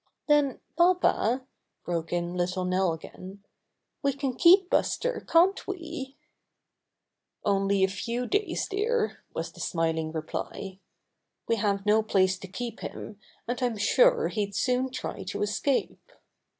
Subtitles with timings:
[0.27, 1.45] ''Then, papa,"
[1.85, 3.43] broke in little Nell again,
[4.01, 6.17] "we can keep Buster, can't we?"
[7.45, 10.79] "Only a few days, dear," was the smiling reply.
[11.47, 16.11] "We have no place to keep him, and I'm sure he'd soon try to escape."